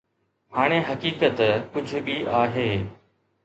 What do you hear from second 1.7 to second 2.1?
ڪجهه